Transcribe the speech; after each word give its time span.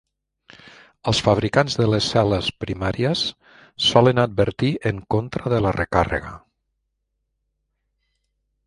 Els 1.11 1.19
fabricants 1.27 1.75
de 1.81 1.85
les 1.89 2.07
cel·les 2.13 2.49
primàries 2.65 3.23
solen 3.89 4.23
advertir 4.25 4.73
en 4.93 5.05
contra 5.17 5.53
de 5.55 5.63
la 5.69 5.77
recàrrega. 5.79 6.35